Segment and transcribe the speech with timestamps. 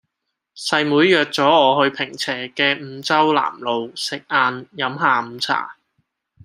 [0.57, 5.77] 細妹約左我去坪輋嘅五洲南路食晏飲下午茶